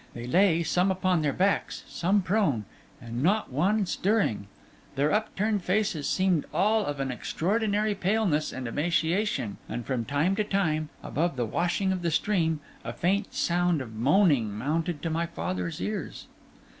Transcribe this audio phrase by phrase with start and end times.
[0.15, 2.65] They lay some upon their backs, some prone,
[2.99, 4.47] and not one stirring;
[4.95, 10.43] their upturned faces seemed all of an extraordinary paleness and emaciation; and from time to
[10.43, 15.27] time, above the washing of the stream, a faint sound of moaning mounted to my
[15.27, 16.25] father's ears.